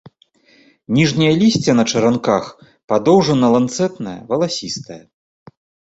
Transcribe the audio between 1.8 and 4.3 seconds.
чаранках, падоўжана-ланцэтнае,